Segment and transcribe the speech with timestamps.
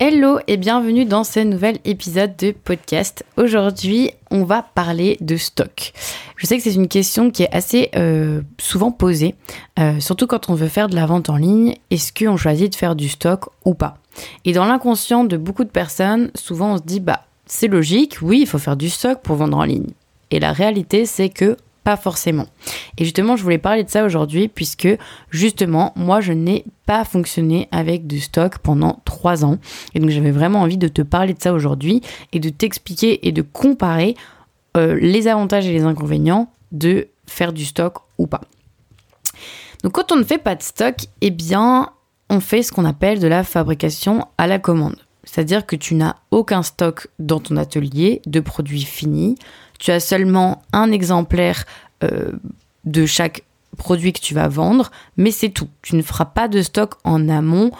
[0.00, 3.24] Hello et bienvenue dans ce nouvel épisode de podcast.
[3.36, 5.92] Aujourd'hui, on va parler de stock.
[6.36, 9.36] Je sais que c'est une question qui est assez euh, souvent posée,
[9.78, 11.76] euh, surtout quand on veut faire de la vente en ligne.
[11.92, 13.98] Est-ce qu'on choisit de faire du stock ou pas?
[14.44, 18.40] Et dans l'inconscient de beaucoup de personnes, souvent on se dit bah c'est logique, oui,
[18.40, 19.90] il faut faire du stock pour vendre en ligne.
[20.32, 22.46] Et la réalité, c'est que pas forcément.
[22.98, 24.88] Et justement, je voulais parler de ça aujourd'hui puisque
[25.30, 29.58] justement, moi, je n'ai pas fonctionné avec du stock pendant trois ans.
[29.94, 32.00] Et donc, j'avais vraiment envie de te parler de ça aujourd'hui
[32.32, 34.16] et de t'expliquer et de comparer
[34.76, 38.40] euh, les avantages et les inconvénients de faire du stock ou pas.
[39.82, 41.90] Donc, quand on ne fait pas de stock, eh bien,
[42.30, 44.96] on fait ce qu'on appelle de la fabrication à la commande.
[45.24, 49.36] C'est-à-dire que tu n'as aucun stock dans ton atelier de produits finis.
[49.78, 51.64] Tu as seulement un exemplaire
[52.02, 52.32] euh,
[52.84, 53.44] de chaque
[53.76, 55.68] produit que tu vas vendre, mais c'est tout.
[55.82, 57.70] Tu ne feras pas de stock en amont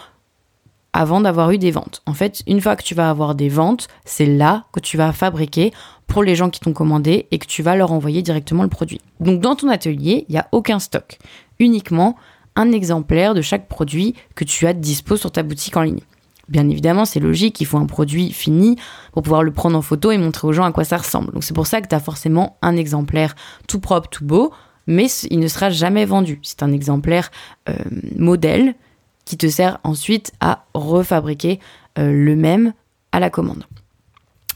[0.93, 2.03] avant d'avoir eu des ventes.
[2.07, 5.13] En fait, une fois que tu vas avoir des ventes, c'est là que tu vas
[5.13, 5.73] fabriquer
[6.07, 9.01] pour les gens qui t'ont commandé et que tu vas leur envoyer directement le produit.
[9.21, 11.19] Donc dans ton atelier, il n'y a aucun stock.
[11.59, 12.17] Uniquement
[12.57, 16.01] un exemplaire de chaque produit que tu as dispo sur ta boutique en ligne.
[16.49, 18.77] Bien évidemment, c'est logique, il faut un produit fini
[19.13, 21.33] pour pouvoir le prendre en photo et montrer aux gens à quoi ça ressemble.
[21.33, 23.35] Donc c'est pour ça que tu as forcément un exemplaire
[23.67, 24.53] tout propre, tout beau,
[24.87, 26.41] mais il ne sera jamais vendu.
[26.43, 27.31] C'est un exemplaire
[27.69, 27.75] euh,
[28.17, 28.75] modèle
[29.25, 31.61] qui te sert ensuite à refabriquer
[31.99, 32.75] euh, le même
[33.13, 33.65] à la commande.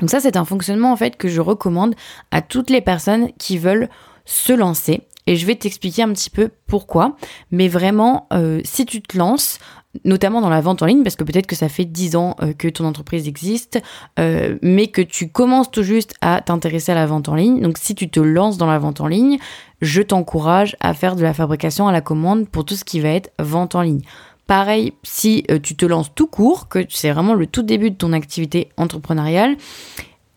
[0.01, 1.95] Donc ça, c'est un fonctionnement en fait que je recommande
[2.31, 3.89] à toutes les personnes qui veulent
[4.25, 5.03] se lancer.
[5.27, 7.17] Et je vais t'expliquer un petit peu pourquoi.
[7.51, 9.59] Mais vraiment, euh, si tu te lances,
[10.05, 12.53] notamment dans la vente en ligne, parce que peut-être que ça fait 10 ans euh,
[12.53, 13.81] que ton entreprise existe,
[14.19, 17.61] euh, mais que tu commences tout juste à t'intéresser à la vente en ligne.
[17.61, 19.39] Donc si tu te lances dans la vente en ligne,
[19.81, 23.11] je t'encourage à faire de la fabrication à la commande pour tout ce qui va
[23.11, 24.03] être vente en ligne.
[24.47, 27.97] Pareil, si euh, tu te lances tout court, que c'est vraiment le tout début de
[27.97, 29.57] ton activité entrepreneuriale,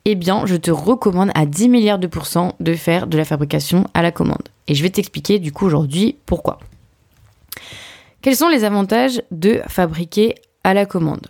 [0.06, 3.86] eh bien, je te recommande à 10 milliards de pourcents de faire de la fabrication
[3.94, 4.50] à la commande.
[4.68, 6.60] Et je vais t'expliquer du coup aujourd'hui pourquoi.
[8.22, 11.26] Quels sont les avantages de fabriquer à la commande?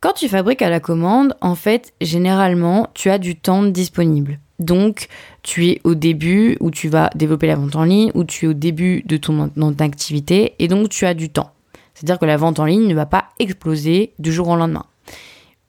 [0.00, 4.38] Quand tu fabriques à la commande, en fait, généralement, tu as du temps disponible.
[4.58, 5.08] Donc,
[5.42, 8.48] tu es au début où tu vas développer la vente en ligne, où tu es
[8.48, 11.50] au début de ton, activité, et donc tu as du temps.
[11.94, 14.84] C'est-à-dire que la vente en ligne ne va pas exploser du jour au lendemain.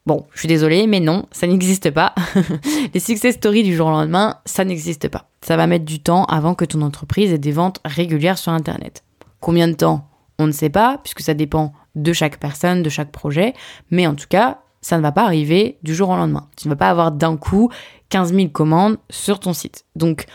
[0.04, 2.14] Bon, je suis désolée, mais non, ça n'existe pas.
[2.92, 5.30] Les success stories du jour au lendemain, ça n'existe pas.
[5.40, 9.04] Ça va mettre du temps avant que ton entreprise ait des ventes régulières sur Internet.
[9.40, 10.09] Combien de temps?
[10.40, 13.54] On ne sait pas, puisque ça dépend de chaque personne, de chaque projet,
[13.90, 16.48] mais en tout cas, ça ne va pas arriver du jour au lendemain.
[16.56, 17.70] Tu ne vas pas avoir d'un coup
[18.08, 19.84] 15 000 commandes sur ton site.
[19.96, 20.26] Donc,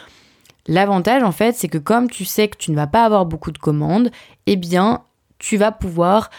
[0.67, 3.51] l'avantage, en fait, c'est que comme tu sais que tu ne vas pas avoir beaucoup
[3.51, 4.11] de commandes,
[4.45, 5.03] eh bien,
[5.39, 6.29] tu vas pouvoir,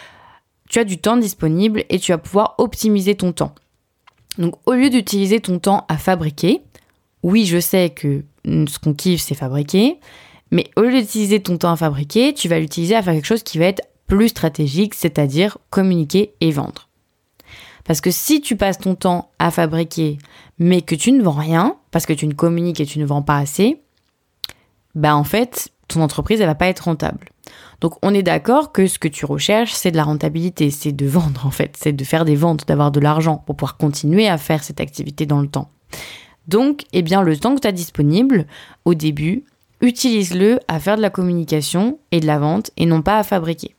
[0.69, 3.53] tu as du temps disponible et tu vas pouvoir optimiser ton temps.
[4.37, 6.61] Donc, au lieu d'utiliser ton temps à fabriquer,
[7.23, 9.99] oui, je sais que ce qu'on kiffe, c'est fabriquer,
[10.51, 13.43] mais au lieu d'utiliser ton temps à fabriquer, tu vas l'utiliser à faire quelque chose
[13.43, 16.87] qui va être plus stratégique, c'est-à-dire communiquer et vendre.
[17.83, 20.17] Parce que si tu passes ton temps à fabriquer,
[20.59, 23.21] mais que tu ne vends rien, parce que tu ne communiques et tu ne vends
[23.21, 23.81] pas assez,
[24.95, 27.29] bah en fait, ton entreprise, elle va pas être rentable.
[27.79, 31.05] Donc on est d'accord que ce que tu recherches, c'est de la rentabilité, c'est de
[31.05, 34.37] vendre en fait, c'est de faire des ventes, d'avoir de l'argent pour pouvoir continuer à
[34.37, 35.69] faire cette activité dans le temps.
[36.47, 38.47] Donc, eh bien, le temps que tu as disponible
[38.85, 39.43] au début,
[39.81, 43.75] utilise-le à faire de la communication et de la vente et non pas à fabriquer.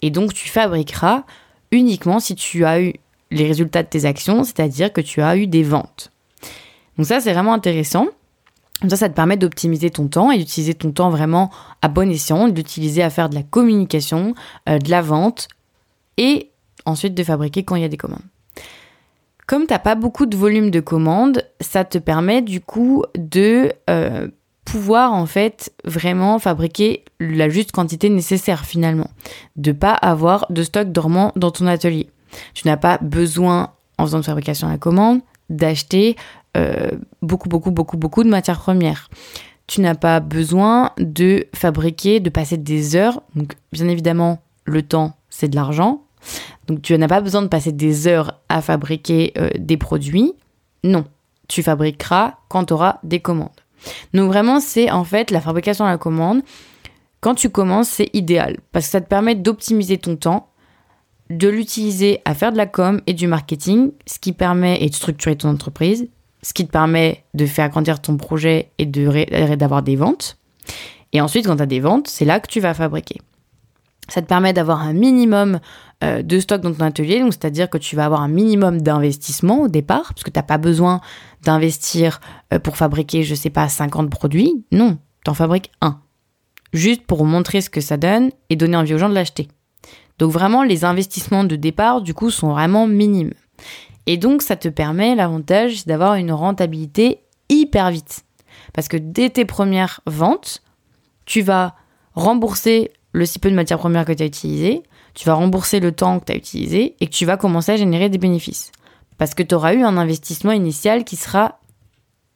[0.00, 1.24] Et donc tu fabriqueras
[1.70, 2.94] uniquement si tu as eu
[3.30, 6.10] les résultats de tes actions, c'est-à-dire que tu as eu des ventes.
[6.96, 8.06] Donc ça c'est vraiment intéressant.
[8.88, 11.50] Ça, ça te permet d'optimiser ton temps et d'utiliser ton temps vraiment
[11.82, 14.34] à bon escient, d'utiliser à faire de la communication,
[14.68, 15.46] euh, de la vente
[16.16, 16.50] et
[16.84, 18.24] ensuite de fabriquer quand il y a des commandes.
[19.46, 23.72] Comme tu n'as pas beaucoup de volume de commandes, ça te permet du coup de
[23.88, 24.28] euh,
[24.64, 29.10] pouvoir en fait vraiment fabriquer la juste quantité nécessaire finalement.
[29.56, 32.08] De pas avoir de stock dormant dans ton atelier.
[32.54, 35.20] Tu n'as pas besoin, en faisant de fabrication à la commande,
[35.50, 36.16] d'acheter
[36.56, 39.10] euh, beaucoup, beaucoup, beaucoup, beaucoup de matières premières.
[39.66, 43.22] Tu n'as pas besoin de fabriquer, de passer des heures.
[43.34, 46.02] Donc, bien évidemment, le temps, c'est de l'argent.
[46.66, 50.34] Donc, tu n'as pas besoin de passer des heures à fabriquer euh, des produits.
[50.84, 51.04] Non,
[51.48, 53.50] tu fabriqueras quand tu auras des commandes.
[54.14, 56.42] Donc vraiment, c'est en fait la fabrication à la commande.
[57.20, 60.48] Quand tu commences, c'est idéal parce que ça te permet d'optimiser ton temps,
[61.30, 64.94] de l'utiliser à faire de la com et du marketing, ce qui permet et de
[64.94, 66.08] structurer ton entreprise,
[66.42, 70.36] ce qui te permet de faire grandir ton projet et d'avoir des ventes.
[71.12, 73.20] Et ensuite, quand tu as des ventes, c'est là que tu vas fabriquer.
[74.08, 75.60] Ça te permet d'avoir un minimum
[76.02, 79.62] euh, de stock dans ton atelier, donc c'est-à-dire que tu vas avoir un minimum d'investissement
[79.62, 81.00] au départ, parce que tu n'as pas besoin
[81.44, 82.20] d'investir
[82.52, 84.64] euh, pour fabriquer, je sais pas, 50 produits.
[84.72, 86.00] Non, tu en fabriques un.
[86.72, 89.48] Juste pour montrer ce que ça donne et donner envie aux gens de l'acheter.
[90.18, 93.34] Donc vraiment, les investissements de départ, du coup, sont vraiment minimes.
[94.06, 98.24] Et donc, ça te permet, l'avantage, d'avoir une rentabilité hyper vite.
[98.72, 100.62] Parce que dès tes premières ventes,
[101.24, 101.76] tu vas
[102.14, 104.82] rembourser le si peu de matières premières que tu as utilisé,
[105.14, 107.76] tu vas rembourser le temps que tu as utilisé et que tu vas commencer à
[107.76, 108.72] générer des bénéfices.
[109.18, 111.60] Parce que tu auras eu un investissement initial qui sera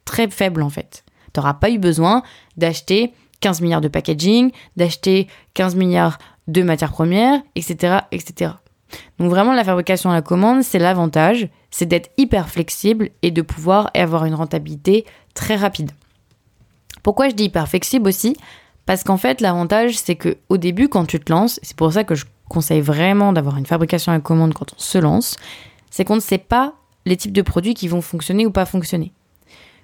[0.04, 1.04] très faible en fait.
[1.32, 2.22] Tu n'auras pas eu besoin
[2.56, 8.52] d'acheter 15 milliards de packaging, d'acheter 15 milliards de matières premières, etc., etc.
[9.18, 13.42] Donc vraiment, la fabrication à la commande, c'est l'avantage, c'est d'être hyper flexible et de
[13.42, 15.90] pouvoir avoir une rentabilité très rapide.
[17.02, 18.36] Pourquoi je dis hyper flexible aussi?
[18.86, 22.04] Parce qu'en fait, l'avantage, c'est que au début, quand tu te lances, c'est pour ça
[22.04, 25.36] que je conseille vraiment d'avoir une fabrication à commande quand on se lance,
[25.90, 26.74] c'est qu'on ne sait pas
[27.04, 29.12] les types de produits qui vont fonctionner ou pas fonctionner.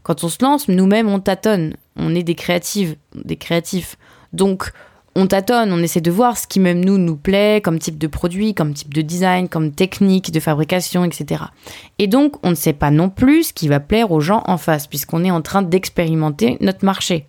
[0.02, 1.76] Quand on se lance, nous-mêmes, on tâtonne.
[1.96, 3.96] On est des créatives, des créatifs.
[4.32, 4.72] Donc,
[5.14, 8.06] on tâtonne, on essaie de voir ce qui même nous nous plaît comme type de
[8.06, 11.44] produit, comme type de design, comme technique de fabrication, etc.
[11.98, 14.56] Et donc on ne sait pas non plus ce qui va plaire aux gens en
[14.56, 17.26] face, puisqu'on est en train d'expérimenter notre marché.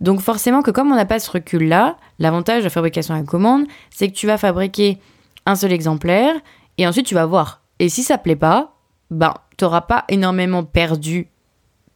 [0.00, 3.64] Donc forcément que comme on n'a pas ce recul-là, l'avantage de la fabrication à commande,
[3.90, 4.98] c'est que tu vas fabriquer
[5.46, 6.34] un seul exemplaire
[6.78, 7.62] et ensuite tu vas voir.
[7.78, 8.74] Et si ça plaît pas,
[9.10, 11.28] ben t'auras pas énormément perdu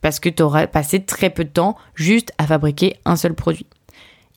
[0.00, 3.67] parce que tu auras passé très peu de temps juste à fabriquer un seul produit.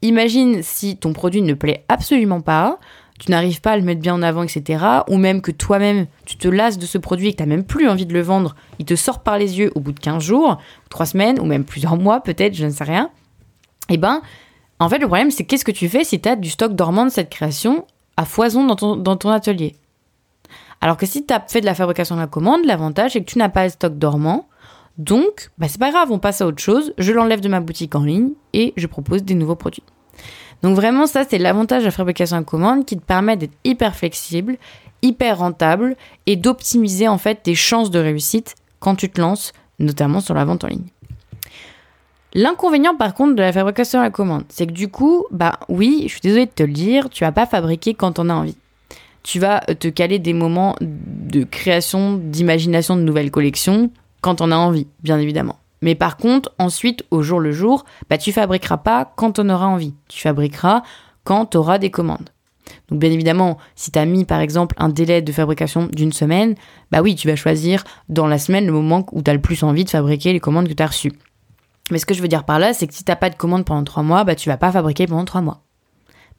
[0.02, 2.80] Imagine si ton produit ne plaît absolument pas,
[3.20, 4.84] tu n'arrives pas à le mettre bien en avant, etc.
[5.08, 7.64] Ou même que toi-même, tu te lasses de ce produit et que tu n'as même
[7.64, 10.22] plus envie de le vendre, il te sort par les yeux au bout de 15
[10.22, 10.58] jours,
[10.90, 13.12] 3 semaines, ou même plusieurs mois peut-être, je ne sais rien.
[13.90, 14.22] Eh ben,
[14.80, 17.06] en fait, le problème, c'est qu'est-ce que tu fais si tu as du stock dormant
[17.06, 17.86] de cette création
[18.18, 19.76] à foison dans ton, atelier?
[20.82, 23.30] Alors que si tu as fait de la fabrication à la commande, l'avantage, c'est que
[23.30, 24.48] tu n'as pas de stock dormant,
[24.98, 26.94] donc, bah, c'est pas grave, on passe à autre chose.
[26.98, 29.84] Je l'enlève de ma boutique en ligne et je propose des nouveaux produits.
[30.62, 33.96] Donc vraiment, ça, c'est l'avantage de la fabrication à commande qui te permet d'être hyper
[33.96, 34.58] flexible,
[35.02, 35.96] hyper rentable
[36.26, 40.46] et d'optimiser en fait tes chances de réussite quand tu te lances, notamment sur la
[40.46, 40.88] vente en ligne.
[42.36, 46.04] L'inconvénient par contre de la fabrication à la commande, c'est que du coup, bah oui,
[46.06, 48.58] je suis désolée de te le dire, tu vas pas fabriquer quand on a envie.
[49.22, 53.92] Tu vas te caler des moments de création, d'imagination de nouvelles collections
[54.22, 55.60] quand on a envie, bien évidemment.
[55.84, 59.68] Mais par contre, ensuite, au jour le jour, bah, tu fabriqueras pas quand on aura
[59.68, 59.94] envie.
[60.08, 60.82] Tu fabriqueras
[61.24, 62.30] quand tu auras des commandes.
[62.88, 66.56] Donc bien évidemment, si tu as mis par exemple un délai de fabrication d'une semaine,
[66.90, 69.62] bah oui, tu vas choisir dans la semaine le moment où tu as le plus
[69.64, 71.14] envie de fabriquer les commandes que tu as reçues.
[71.92, 73.66] Mais ce que je veux dire par là, c'est que si t'as pas de commande
[73.66, 75.64] pendant trois mois, bah tu vas pas fabriquer pendant trois mois.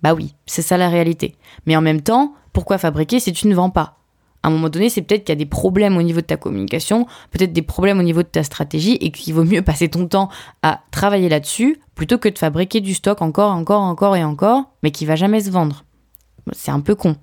[0.03, 1.37] Bah oui, c'est ça la réalité.
[1.67, 3.99] Mais en même temps, pourquoi fabriquer si tu ne vends pas?
[4.43, 6.37] À un moment donné, c'est peut-être qu'il y a des problèmes au niveau de ta
[6.37, 10.07] communication, peut-être des problèmes au niveau de ta stratégie et qu'il vaut mieux passer ton
[10.07, 10.29] temps
[10.63, 14.91] à travailler là-dessus plutôt que de fabriquer du stock encore, encore, encore et encore, mais
[14.91, 15.85] qui va jamais se vendre.
[16.53, 17.17] C'est un peu con.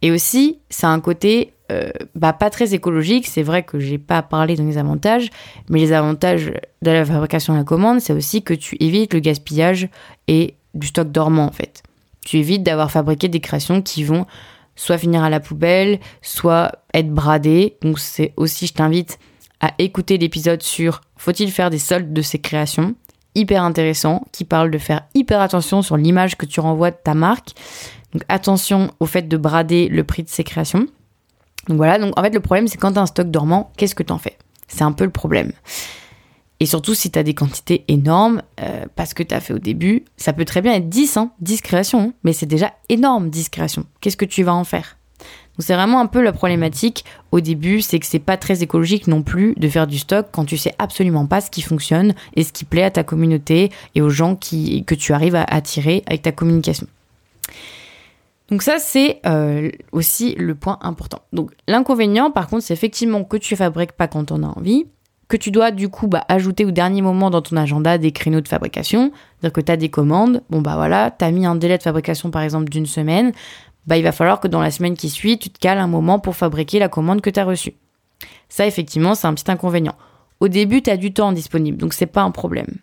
[0.00, 3.26] Et aussi, ça a un côté euh, bah, pas très écologique.
[3.26, 5.30] C'est vrai que j'ai pas parlé dans les avantages,
[5.68, 9.20] mais les avantages de la fabrication à la commande, c'est aussi que tu évites le
[9.20, 9.88] gaspillage
[10.28, 11.82] et du stock dormant en fait.
[12.24, 14.26] Tu évites d'avoir fabriqué des créations qui vont
[14.76, 17.76] soit finir à la poubelle, soit être bradé.
[17.82, 19.18] Donc c'est aussi, je t'invite
[19.60, 22.94] à écouter l'épisode sur Faut-il faire des soldes de ses créations
[23.34, 27.14] Hyper intéressant, qui parle de faire hyper attention sur l'image que tu renvoies de ta
[27.14, 27.50] marque.
[28.12, 30.86] Donc attention au fait de brader le prix de ses créations.
[31.68, 34.02] Donc voilà, donc en fait le problème c'est quand tu un stock dormant, qu'est-ce que
[34.02, 34.36] tu en fais?
[34.66, 35.52] C'est un peu le problème.
[36.60, 39.58] Et surtout si tu as des quantités énormes, euh, parce que tu as fait au
[39.58, 43.30] début, ça peut très bien être 10, hein, 10 créations, hein, mais c'est déjà énorme
[43.30, 43.84] 10 créations.
[44.00, 44.96] Qu'est-ce que tu vas en faire?
[45.20, 49.08] Donc c'est vraiment un peu la problématique au début, c'est que c'est pas très écologique
[49.08, 52.44] non plus de faire du stock quand tu sais absolument pas ce qui fonctionne et
[52.44, 56.22] ce qui plaît à ta communauté et aux gens que tu arrives à attirer avec
[56.22, 56.86] ta communication.
[58.50, 61.20] Donc ça, c'est euh, aussi le point important.
[61.32, 64.86] Donc l'inconvénient, par contre, c'est effectivement que tu fabriques pas quand on a envie
[65.28, 68.40] que tu dois du coup bah, ajouter au dernier moment dans ton agenda des créneaux
[68.40, 69.12] de fabrication.
[69.12, 71.82] C'est-à-dire que tu as des commandes, bon bah voilà, tu as mis un délai de
[71.82, 73.32] fabrication par exemple d'une semaine,
[73.86, 76.18] bah il va falloir que dans la semaine qui suit, tu te cales un moment
[76.18, 77.74] pour fabriquer la commande que tu as reçue.
[78.48, 79.94] Ça effectivement, c'est un petit inconvénient.
[80.40, 82.78] Au début, tu as du temps disponible, donc c'est pas un problème.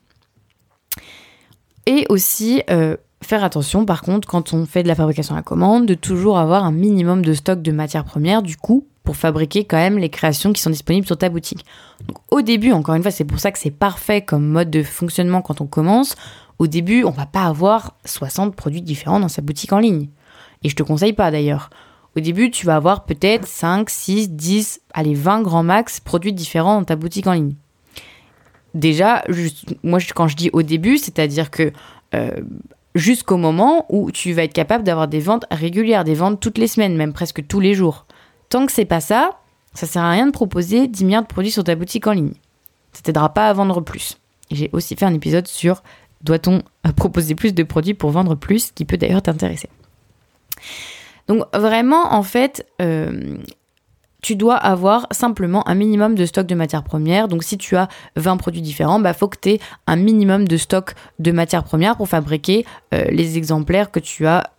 [1.88, 2.96] Et aussi, euh,
[3.26, 6.64] faire attention par contre quand on fait de la fabrication à commande, de toujours avoir
[6.64, 10.52] un minimum de stock de matières premières, du coup, pour fabriquer quand même les créations
[10.52, 11.66] qui sont disponibles sur ta boutique.
[12.08, 14.84] Donc, au début, encore une fois, c'est pour ça que c'est parfait comme mode de
[14.84, 16.16] fonctionnement quand on commence.
[16.60, 20.10] Au début, on va pas avoir 60 produits différents dans sa boutique en ligne.
[20.64, 21.70] Et je te conseille pas d'ailleurs.
[22.18, 26.80] Au début, tu vas avoir peut-être 5, 6, 10, allez, 20 grands max produits différents
[26.80, 27.56] dans ta boutique en ligne.
[28.74, 29.24] Déjà,
[29.84, 31.72] moi, quand je dis au début, c'est-à-dire que
[32.14, 32.32] euh,
[32.96, 36.68] jusqu'au moment où tu vas être capable d'avoir des ventes régulières, des ventes toutes les
[36.68, 38.06] semaines, même presque tous les jours.
[38.50, 39.40] Tant que c'est pas ça,
[39.74, 42.34] ça sert à rien de proposer 10 milliards de produits sur ta boutique en ligne.
[42.94, 44.18] Ça t'aidera pas à vendre plus.
[44.50, 45.84] J'ai aussi fait un épisode sur
[46.22, 46.64] doit-on
[46.96, 49.70] proposer plus de produits pour vendre plus, qui peut d'ailleurs t'intéresser.
[51.28, 53.38] Donc vraiment, en fait, euh,
[54.26, 57.28] tu dois avoir simplement un minimum de stock de matières premières.
[57.28, 60.58] Donc si tu as 20 produits différents, bah, faut que tu aies un minimum de
[60.58, 62.66] stock de matières premières pour fabriquer
[62.96, 64.50] euh, les exemplaires que tu as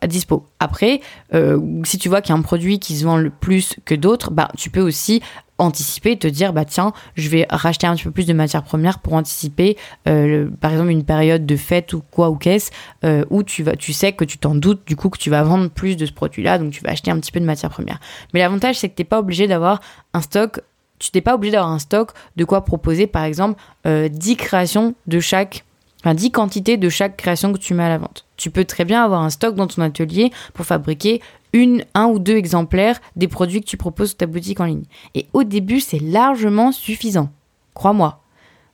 [0.00, 0.46] à dispo.
[0.60, 1.00] Après,
[1.34, 3.96] euh, si tu vois qu'il y a un produit qui se vend le plus que
[3.96, 5.20] d'autres, bah, tu peux aussi
[5.58, 9.00] anticiper, te dire bah tiens, je vais racheter un petit peu plus de matières premières
[9.00, 9.76] pour anticiper,
[10.08, 12.70] euh, par exemple une période de fête ou quoi ou qu'est-ce,
[13.04, 15.42] euh, où tu vas, tu sais que tu t'en doutes du coup que tu vas
[15.42, 18.00] vendre plus de ce produit-là, donc tu vas acheter un petit peu de matières premières.
[18.32, 19.80] Mais l'avantage c'est que t'es pas obligé d'avoir
[20.14, 20.60] un stock,
[20.98, 24.94] tu n'es pas obligé d'avoir un stock de quoi proposer par exemple 10 euh, créations
[25.06, 25.64] de chaque,
[26.00, 28.26] enfin 10 quantités de chaque création que tu mets à la vente.
[28.36, 31.20] Tu peux très bien avoir un stock dans ton atelier pour fabriquer
[31.52, 34.84] une, un ou deux exemplaires des produits que tu proposes sur ta boutique en ligne.
[35.14, 37.30] Et au début, c'est largement suffisant.
[37.74, 38.22] Crois-moi.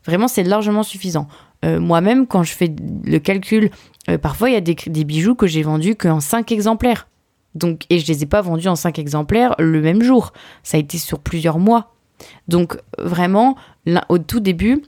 [0.04, 1.28] Vraiment, c'est largement suffisant.
[1.64, 3.70] Euh, moi-même, quand je fais le calcul,
[4.10, 7.08] euh, parfois, il y a des, bijoux que j'ai vendus qu'en 5 exemplaires.
[7.54, 10.32] Donc, et je les ai pas vendus en 5 exemplaires le même jour.
[10.62, 11.94] Ça a été sur plusieurs mois.
[12.48, 13.56] Donc, vraiment,
[14.08, 14.82] au tout début,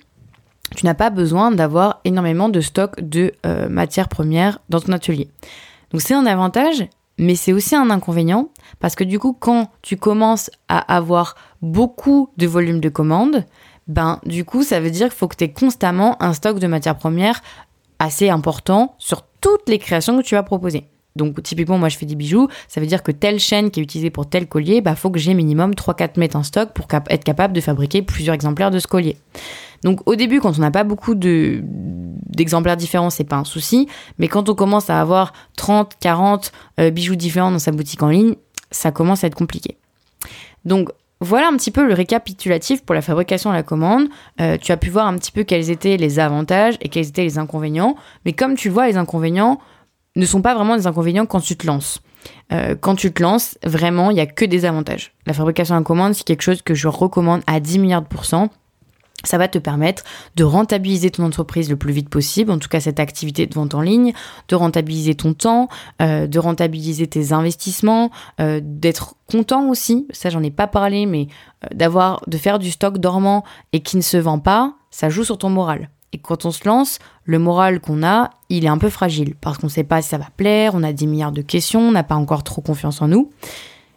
[0.75, 5.29] tu n'as pas besoin d'avoir énormément de stock de euh, matières premières dans ton atelier.
[5.93, 6.87] Donc, c'est un avantage
[7.19, 8.49] mais c'est aussi un inconvénient
[8.81, 13.45] parce que du coup, quand tu commences à avoir beaucoup de volume de commandes,
[13.87, 16.67] ben du coup, ça veut dire qu'il faut que tu aies constamment un stock de
[16.67, 17.43] matières premières
[17.99, 20.89] assez important sur toutes les créations que tu vas proposer.
[21.17, 23.83] Donc typiquement, moi je fais des bijoux, ça veut dire que telle chaîne qui est
[23.83, 27.25] utilisée pour tel collier, bah faut que j'ai minimum 3-4 mètres en stock pour être
[27.25, 29.17] capable de fabriquer plusieurs exemplaires de ce collier.
[29.83, 33.89] Donc au début, quand on n'a pas beaucoup de, d'exemplaires différents, c'est pas un souci.
[34.19, 38.09] Mais quand on commence à avoir 30, 40 euh, bijoux différents dans sa boutique en
[38.09, 38.35] ligne,
[38.71, 39.77] ça commence à être compliqué.
[40.65, 44.09] Donc voilà un petit peu le récapitulatif pour la fabrication à la commande.
[44.41, 47.23] Euh, tu as pu voir un petit peu quels étaient les avantages et quels étaient
[47.23, 47.97] les inconvénients.
[48.25, 49.59] Mais comme tu vois, les inconvénients
[50.17, 52.01] ne sont pas vraiment des inconvénients quand tu te lances.
[52.53, 55.13] Euh, quand tu te lances, vraiment, il n'y a que des avantages.
[55.27, 58.51] La fabrication à commande, c'est quelque chose que je recommande à 10 milliards de pourcents
[59.27, 60.05] ça va te permettre
[60.37, 63.75] de rentabiliser ton entreprise le plus vite possible, en tout cas cette activité de vente
[63.75, 64.13] en ligne,
[64.49, 65.69] de rentabiliser ton temps,
[66.01, 71.29] euh, de rentabiliser tes investissements, euh, d'être content aussi, ça j'en ai pas parlé, mais
[71.65, 75.25] euh, d'avoir, de faire du stock dormant et qui ne se vend pas, ça joue
[75.25, 75.91] sur ton moral.
[76.13, 79.59] Et quand on se lance, le moral qu'on a, il est un peu fragile parce
[79.59, 81.93] qu'on ne sait pas si ça va plaire, on a 10 milliards de questions, on
[81.93, 83.31] n'a pas encore trop confiance en nous.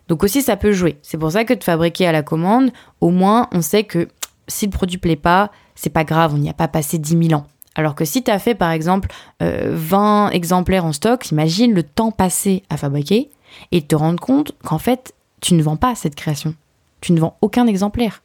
[0.07, 0.97] Donc aussi ça peut jouer.
[1.01, 4.07] C'est pour ça que de fabriquer à la commande, au moins on sait que
[4.47, 7.39] si le produit plaît pas, c'est pas grave, on n'y a pas passé 10 000
[7.39, 7.45] ans.
[7.75, 11.83] Alors que si tu as fait par exemple 20 euh, exemplaires en stock, imagine le
[11.83, 13.29] temps passé à fabriquer
[13.71, 16.55] et te rendre compte qu'en fait, tu ne vends pas cette création.
[17.01, 18.21] Tu ne vends aucun exemplaire.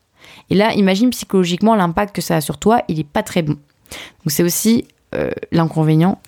[0.50, 3.58] Et là, imagine psychologiquement l'impact que ça a sur toi, il n'est pas très bon.
[4.24, 6.18] Donc c'est aussi euh, l'inconvénient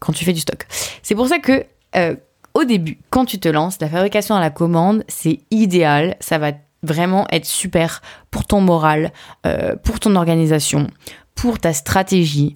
[0.00, 0.66] quand tu fais du stock.
[1.02, 2.16] C'est pour ça que euh,
[2.54, 6.16] au début, quand tu te lances, la fabrication à la commande, c'est idéal.
[6.20, 6.52] Ça va
[6.82, 9.12] vraiment être super pour ton moral,
[9.46, 10.88] euh, pour ton organisation,
[11.34, 12.54] pour ta stratégie,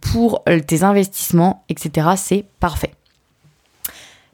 [0.00, 2.08] pour tes investissements, etc.
[2.16, 2.92] C'est parfait.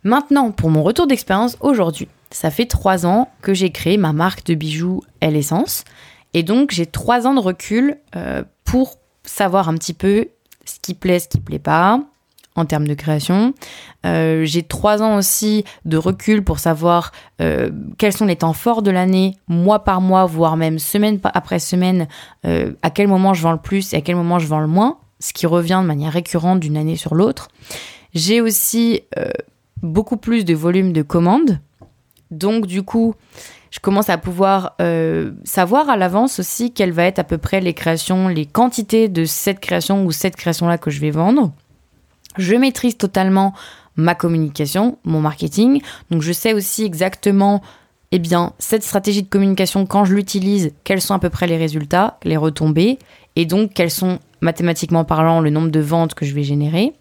[0.04, 4.44] Maintenant, pour mon retour d'expérience aujourd'hui, ça fait trois ans que j'ai créé ma marque
[4.44, 5.84] de bijoux Elle Essence.
[6.34, 7.98] Et donc, j'ai trois ans de recul
[8.64, 10.28] pour savoir un petit peu
[10.64, 12.00] ce qui plaît, ce qui plaît pas,
[12.56, 13.54] en termes de création.
[14.06, 18.82] Euh, j'ai trois ans aussi de recul pour savoir euh, quels sont les temps forts
[18.82, 22.08] de l'année, mois par mois, voire même semaine après semaine,
[22.46, 24.66] euh, à quel moment je vends le plus et à quel moment je vends le
[24.66, 27.48] moins, ce qui revient de manière récurrente d'une année sur l'autre.
[28.14, 29.02] J'ai aussi
[29.82, 31.60] beaucoup plus de volume de commandes.
[32.32, 33.14] Donc du coup,
[33.70, 34.76] je commence à pouvoir
[35.44, 39.24] savoir à l'avance aussi quelles vont être à peu près les créations, les quantités de
[39.24, 41.52] cette création ou cette création-là que je vais vendre.
[42.36, 43.54] Je maîtrise totalement
[43.96, 45.82] ma communication, mon marketing.
[46.10, 47.60] Donc je sais aussi exactement,
[48.12, 51.56] eh bien, cette stratégie de communication, quand je l'utilise, quels sont à peu près les
[51.56, 52.98] résultats, les retombées,
[53.36, 56.92] et donc quels sont mathématiquement parlant le nombre de ventes que je vais générer.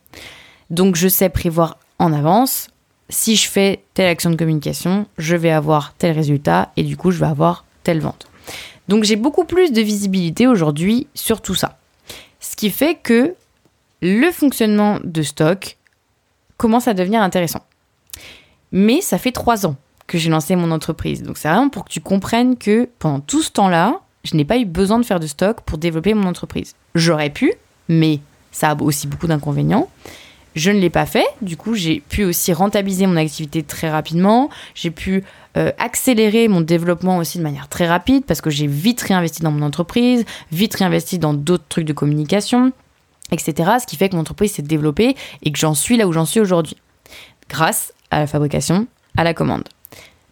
[0.69, 2.67] Donc je sais prévoir en avance.
[3.09, 7.11] Si je fais telle action de communication, je vais avoir tel résultat et du coup
[7.11, 8.27] je vais avoir telle vente.
[8.87, 11.77] Donc j'ai beaucoup plus de visibilité aujourd'hui sur tout ça.
[12.39, 13.35] Ce qui fait que
[14.01, 15.77] le fonctionnement de stock
[16.57, 17.65] commence à devenir intéressant.
[18.71, 19.75] Mais ça fait trois ans
[20.07, 21.23] que j'ai lancé mon entreprise.
[21.23, 24.57] Donc c'est vraiment pour que tu comprennes que pendant tout ce temps-là, je n'ai pas
[24.57, 26.75] eu besoin de faire de stock pour développer mon entreprise.
[26.95, 27.53] J'aurais pu,
[27.87, 28.19] mais
[28.51, 29.89] ça a aussi beaucoup d'inconvénients.
[30.59, 34.49] Je ne l'ai pas fait, du coup j'ai pu aussi rentabiliser mon activité très rapidement,
[34.75, 35.23] j'ai pu
[35.55, 39.51] euh, accélérer mon développement aussi de manière très rapide parce que j'ai vite réinvesti dans
[39.51, 42.73] mon entreprise, vite réinvesti dans d'autres trucs de communication,
[43.31, 43.77] etc.
[43.79, 46.25] Ce qui fait que mon entreprise s'est développée et que j'en suis là où j'en
[46.25, 46.75] suis aujourd'hui,
[47.47, 48.85] grâce à la fabrication,
[49.15, 49.63] à la commande.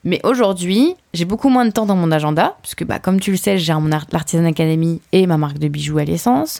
[0.03, 3.37] Mais aujourd'hui, j'ai beaucoup moins de temps dans mon agenda, puisque bah, comme tu le
[3.37, 6.59] sais, j'ai mon l'Artisan Academy et ma marque de bijoux à l'essence.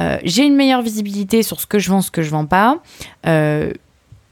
[0.00, 2.82] Euh, j'ai une meilleure visibilité sur ce que je vends, ce que je vends pas.
[3.26, 3.72] Euh,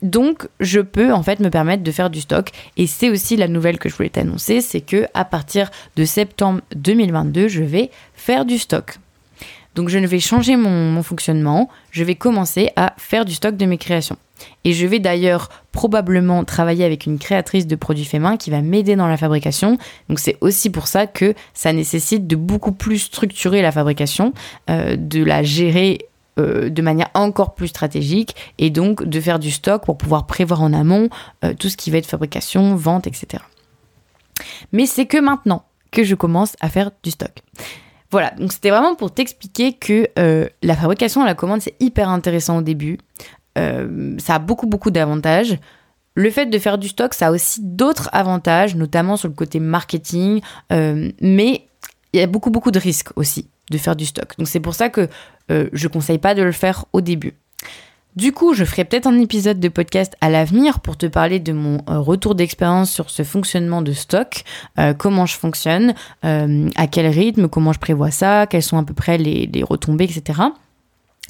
[0.03, 2.51] donc, je peux en fait me permettre de faire du stock.
[2.77, 6.61] Et c'est aussi la nouvelle que je voulais t'annoncer, c'est que à partir de septembre
[6.75, 8.99] 2022, je vais faire du stock.
[9.75, 11.69] Donc, je vais changer mon fonctionnement.
[11.91, 14.17] Je vais commencer à faire du stock de mes créations.
[14.65, 18.63] Et je vais d'ailleurs probablement travailler avec une créatrice de produits faits main qui va
[18.63, 19.79] m'aider dans la fabrication.
[20.09, 24.33] Donc c'est aussi pour ça que ça nécessite de beaucoup plus structurer la fabrication,
[24.71, 29.51] euh, de la gérer euh, de manière encore plus stratégique et donc de faire du
[29.51, 31.09] stock pour pouvoir prévoir en amont
[31.45, 33.43] euh, tout ce qui va être fabrication, vente, etc.
[34.73, 37.43] Mais c'est que maintenant que je commence à faire du stock.
[38.11, 40.09] Voilà, donc c'était vraiment pour t'expliquer que
[40.63, 42.99] la fabrication à la commande, c'est hyper intéressant au début.
[43.57, 45.59] Euh, ça a beaucoup, beaucoup d'avantages.
[46.15, 49.61] Le fait de faire du stock, ça a aussi d'autres avantages, notamment sur le côté
[49.61, 50.41] marketing,
[50.73, 51.67] euh, mais
[52.13, 54.37] il y a beaucoup, beaucoup de risques aussi de faire du stock.
[54.39, 55.09] Donc c'est pour ça que
[55.51, 57.35] euh, je ne conseille pas de le faire au début.
[58.15, 61.53] Du coup, je ferai peut-être un épisode de podcast à l'avenir pour te parler de
[61.53, 64.43] mon retour d'expérience sur ce fonctionnement de stock,
[64.97, 69.19] comment je fonctionne, à quel rythme, comment je prévois ça, quelles sont à peu près
[69.19, 70.41] les, les retombées, etc.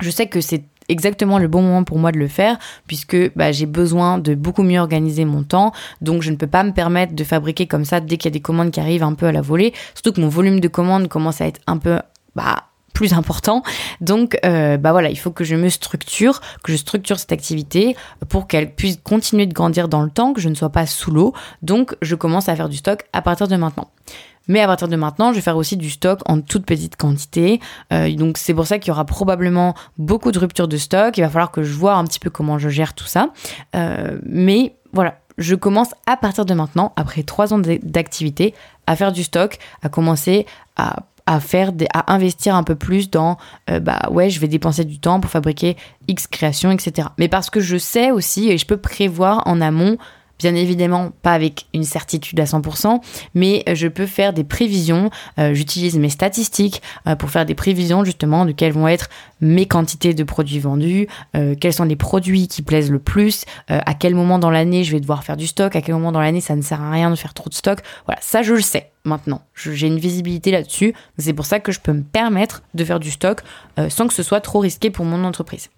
[0.01, 3.53] Je sais que c'est exactement le bon moment pour moi de le faire puisque bah,
[3.53, 7.15] j'ai besoin de beaucoup mieux organiser mon temps donc je ne peux pas me permettre
[7.15, 9.33] de fabriquer comme ça dès qu'il y a des commandes qui arrivent un peu à
[9.33, 11.99] la volée surtout que mon volume de commandes commence à être un peu
[12.35, 12.65] bah,
[12.97, 13.63] plus important.
[14.01, 17.95] Donc, euh, bah voilà, il faut que je me structure, que je structure cette activité
[18.31, 21.11] pour qu'elle puisse continuer de grandir dans le temps, que je ne sois pas sous
[21.11, 21.35] l'eau.
[21.61, 23.91] Donc, je commence à faire du stock à partir de maintenant.
[24.49, 27.61] Mais à partir de maintenant, je vais faire aussi du stock en toute petite quantité.
[27.93, 31.17] Euh, donc c'est pour ça qu'il y aura probablement beaucoup de ruptures de stock.
[31.19, 33.31] Il va falloir que je vois un petit peu comment je gère tout ça.
[33.75, 38.55] Euh, mais voilà, je commence à partir de maintenant, après trois ans d'activité,
[38.87, 43.37] à faire du stock, à commencer à à faire à investir un peu plus dans
[43.69, 47.51] euh, bah ouais je vais dépenser du temps pour fabriquer x créations etc mais parce
[47.51, 49.99] que je sais aussi et je peux prévoir en amont
[50.39, 53.01] Bien évidemment, pas avec une certitude à 100%,
[53.35, 55.11] mais euh, je peux faire des prévisions.
[55.39, 59.09] Euh, j'utilise mes statistiques euh, pour faire des prévisions justement de quelles vont être
[59.41, 61.09] mes quantités de produits vendus,
[61.61, 65.01] quels sont les produits qui plaisent le plus, à quel moment dans l'année je vais
[65.01, 67.17] devoir faire du stock, à quel moment dans l'année ça ne sert à rien de
[67.17, 67.81] faire trop de stock.
[68.07, 69.43] Voilà, ça je le sais maintenant.
[69.55, 70.95] J'ai une visibilité là-dessus.
[71.19, 73.43] C'est pour ça que je peux me permettre de faire du stock
[73.91, 75.69] sans que ce soit trop risqué pour mon entreprise.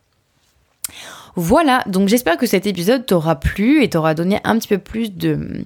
[1.37, 5.15] Voilà, donc j'espère que cet épisode t'aura plu et t'aura donné un petit peu plus
[5.15, 5.65] de,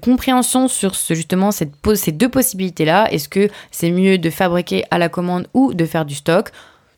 [0.00, 1.66] compréhension sur justement ces
[2.12, 3.12] deux possibilités-là.
[3.12, 6.50] Est-ce que c'est mieux de fabriquer à la commande ou de faire du stock?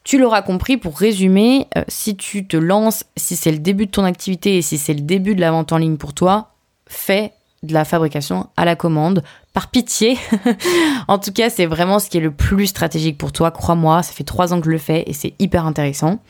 [0.05, 3.91] Tu l'auras compris, pour résumer, euh, si tu te lances, si c'est le début de
[3.93, 6.51] ton activité et si c'est le début de la vente en ligne pour toi,
[6.87, 7.33] fais
[7.63, 9.23] de la fabrication à la commande.
[9.53, 10.17] Par pitié.
[11.09, 13.51] en tout cas, c'est vraiment ce qui est le plus stratégique pour toi.
[13.51, 16.21] Crois-moi, ça fait trois ans que je le fais et c'est hyper intéressant.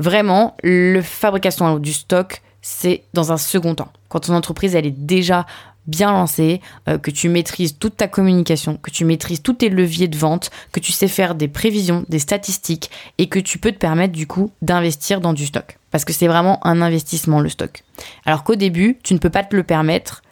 [0.00, 3.92] Vraiment, le fabrication du stock, c'est dans un second temps.
[4.08, 5.44] Quand ton entreprise, elle est déjà
[5.86, 10.08] bien lancée, euh, que tu maîtrises toute ta communication, que tu maîtrises tous tes leviers
[10.08, 13.76] de vente, que tu sais faire des prévisions, des statistiques et que tu peux te
[13.76, 15.78] permettre du coup d'investir dans du stock.
[15.90, 17.82] Parce que c'est vraiment un investissement le stock.
[18.24, 20.22] Alors qu'au début, tu ne peux pas te le permettre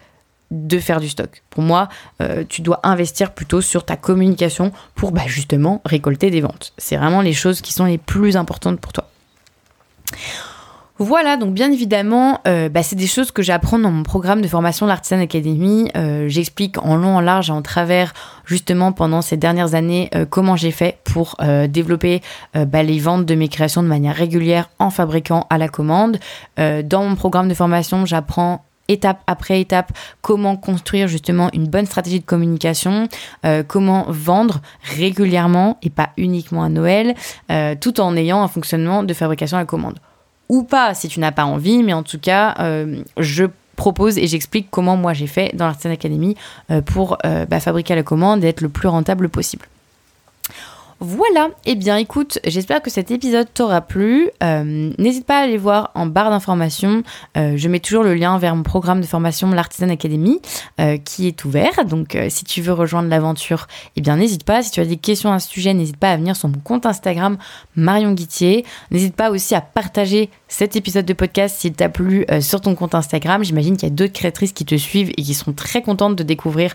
[0.50, 1.42] de faire du stock.
[1.50, 1.90] Pour moi,
[2.22, 6.72] euh, tu dois investir plutôt sur ta communication pour bah, justement récolter des ventes.
[6.78, 9.10] C'est vraiment les choses qui sont les plus importantes pour toi.
[11.00, 14.48] Voilà, donc bien évidemment, euh, bah, c'est des choses que j'apprends dans mon programme de
[14.48, 15.88] formation de l'Artisan Academy.
[15.96, 18.12] Euh, j'explique en long, en large et en travers,
[18.44, 21.36] justement, pendant ces dernières années, euh, comment j'ai fait pour
[21.68, 22.20] développer
[22.54, 26.18] bah, les ventes de mes créations de manière régulière en fabriquant à la commande.
[26.56, 32.20] dans mon programme de formation, j'apprends étape après étape comment construire justement une bonne stratégie
[32.20, 33.08] de communication,
[33.66, 37.14] comment vendre régulièrement et pas uniquement à Noël,
[37.80, 39.98] tout en ayant un fonctionnement de fabrication à commande
[40.48, 43.44] ou pas si tu n'as pas envie, mais en tout cas, euh, je
[43.76, 46.36] propose et j'explique comment moi j'ai fait dans l'Artisan Academy
[46.70, 49.66] euh, pour euh, bah, fabriquer à la commande et être le plus rentable possible.
[51.00, 54.30] Voilà, et eh bien écoute, j'espère que cet épisode t'aura plu.
[54.42, 57.04] Euh, n'hésite pas à aller voir en barre d'informations.
[57.36, 60.40] Euh, je mets toujours le lien vers mon programme de formation l'Artisan Academy
[60.80, 61.84] euh, qui est ouvert.
[61.84, 64.60] Donc si tu veux rejoindre l'aventure, eh bien n'hésite pas.
[64.64, 66.84] Si tu as des questions à ce sujet, n'hésite pas à venir sur mon compte
[66.84, 67.38] Instagram
[67.76, 68.64] Marion Guittier.
[68.90, 72.96] N'hésite pas aussi à partager cet épisode de podcast s'il t'a plu sur ton compte
[72.96, 73.44] Instagram.
[73.44, 76.24] J'imagine qu'il y a d'autres créatrices qui te suivent et qui sont très contentes de
[76.24, 76.74] découvrir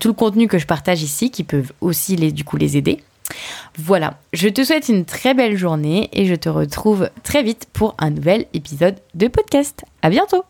[0.00, 3.02] tout le contenu que je partage ici, qui peuvent aussi les, du coup les aider.
[3.76, 7.94] Voilà, je te souhaite une très belle journée et je te retrouve très vite pour
[7.98, 9.84] un nouvel épisode de podcast.
[10.02, 10.44] À bientôt!